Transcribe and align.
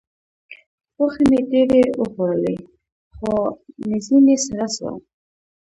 غوښې 0.95 1.23
مې 1.29 1.39
ډېرې 1.51 1.81
وخوړلې؛ 1.99 2.55
خوا 3.15 3.39
مې 3.87 3.97
ځينې 4.05 4.35
سړه 4.45 4.67
سوه. 4.75 4.91